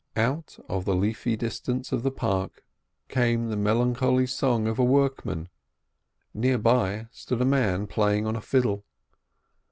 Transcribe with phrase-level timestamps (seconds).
[0.17, 2.63] Out of the leafy distance of the park
[3.07, 5.47] came the melan choly song of a workman;
[6.33, 8.83] near by stood a man playing on a fiddle.